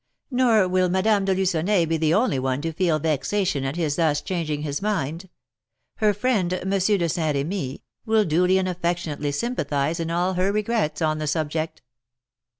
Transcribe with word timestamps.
"Nor 0.31 0.67
will 0.67 0.89
Madame 0.89 1.25
de 1.25 1.35
Lucenay 1.35 1.85
be 1.85 1.95
the 1.95 2.11
only 2.11 2.39
one 2.39 2.59
to 2.63 2.71
feel 2.73 2.97
vexation 2.97 3.63
at 3.63 3.75
his 3.75 3.97
thus 3.97 4.19
changing 4.19 4.63
his 4.63 4.81
mind; 4.81 5.29
her 5.97 6.11
friend, 6.11 6.51
M. 6.55 6.71
de 6.71 6.79
St. 7.07 7.35
Remy, 7.35 7.83
will 8.03 8.25
duly 8.25 8.57
and 8.57 8.67
affectionately 8.67 9.31
sympathise 9.31 9.99
in 9.99 10.09
all 10.09 10.33
her 10.33 10.51
regrets 10.51 11.03
on 11.03 11.19
the 11.19 11.27
subject." 11.27 11.83